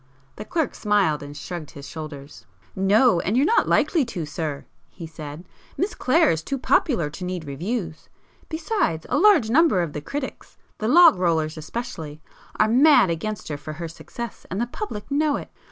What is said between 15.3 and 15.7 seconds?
it.